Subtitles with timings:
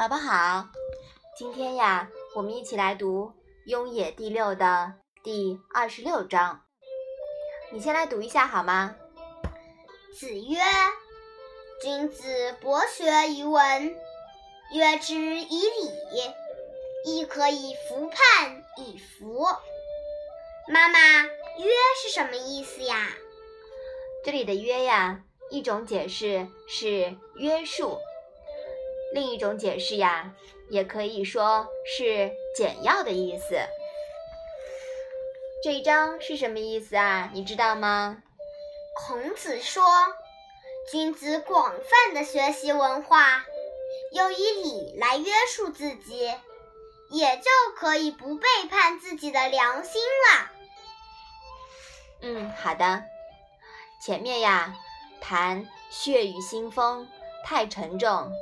[0.00, 0.66] 宝宝好，
[1.36, 3.26] 今天呀，我们一起来读
[3.66, 6.62] 《雍也》第六的第二十六章。
[7.70, 8.96] 你先来读一下好吗？
[10.18, 10.58] 子曰
[11.84, 13.94] ：“君子博学于文，
[14.72, 15.90] 约之以礼，
[17.04, 19.44] 亦可以服判以服。”
[20.72, 20.98] 妈妈
[21.60, 21.70] ，“约”
[22.02, 23.06] 是什么意思呀？
[24.24, 27.98] 这里的“约”呀，一种解释是约束。
[29.12, 30.34] 另一种解释呀，
[30.68, 33.58] 也可以说是简要的意思。
[35.62, 37.30] 这一章是什么意思啊？
[37.34, 38.22] 你知道吗？
[38.94, 39.84] 孔子说，
[40.90, 43.44] 君子广泛的学习文化，
[44.12, 46.32] 又以礼来约束自己，
[47.10, 50.50] 也就可以不背叛自己的良心了。
[52.22, 53.02] 嗯，好的。
[54.02, 54.74] 前面呀，
[55.20, 57.06] 谈血雨腥风，
[57.44, 58.32] 太沉重。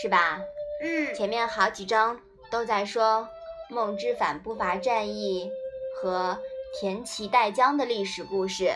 [0.00, 0.40] 是吧？
[0.80, 3.28] 嗯，前面好几章都在说
[3.68, 5.50] 孟之反不伐战役
[5.96, 6.38] 和
[6.78, 8.72] 田齐代姜的历史故事。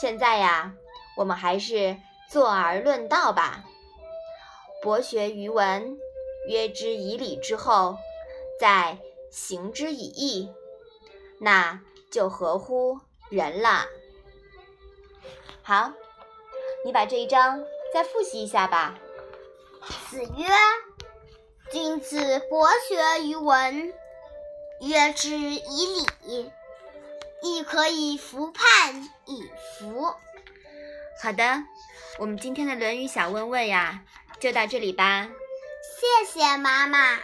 [0.00, 0.72] 现在呀，
[1.16, 1.96] 我们还是
[2.30, 3.64] 坐而论道吧。
[4.82, 5.98] 博学于文，
[6.48, 7.96] 约之以礼之后，
[8.60, 8.98] 再
[9.32, 10.52] 行之以义，
[11.40, 13.86] 那就合乎人了。
[15.62, 15.90] 好，
[16.84, 18.96] 你把这一章再复习一下吧。
[20.16, 20.46] 子曰
[21.70, 23.92] ：“君子博学于文，
[24.80, 26.50] 约之以礼，
[27.42, 29.44] 亦可以服判以
[29.78, 30.14] 服。”
[31.22, 31.62] 好的，
[32.18, 34.04] 我们今天的《论语》小问问呀，
[34.40, 35.28] 就到这里吧。
[36.00, 37.18] 谢谢妈妈。